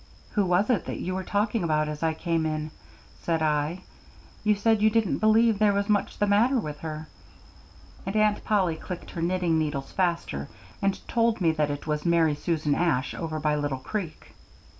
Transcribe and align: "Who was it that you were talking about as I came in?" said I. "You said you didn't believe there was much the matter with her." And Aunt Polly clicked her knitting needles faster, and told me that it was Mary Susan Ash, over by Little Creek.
"Who 0.31 0.47
was 0.47 0.71
it 0.71 0.85
that 0.85 0.99
you 0.99 1.13
were 1.13 1.23
talking 1.23 1.63
about 1.63 1.87
as 1.87 2.01
I 2.01 2.15
came 2.15 2.47
in?" 2.47 2.71
said 3.21 3.43
I. 3.43 3.83
"You 4.43 4.55
said 4.55 4.81
you 4.81 4.89
didn't 4.89 5.19
believe 5.19 5.59
there 5.59 5.73
was 5.73 5.87
much 5.89 6.17
the 6.17 6.25
matter 6.25 6.57
with 6.59 6.79
her." 6.79 7.07
And 8.07 8.15
Aunt 8.15 8.43
Polly 8.43 8.77
clicked 8.77 9.11
her 9.11 9.21
knitting 9.21 9.59
needles 9.59 9.91
faster, 9.91 10.47
and 10.81 11.07
told 11.07 11.39
me 11.39 11.51
that 11.51 11.69
it 11.69 11.85
was 11.85 12.03
Mary 12.03 12.33
Susan 12.33 12.73
Ash, 12.73 13.13
over 13.13 13.39
by 13.39 13.55
Little 13.55 13.77
Creek. 13.77 14.33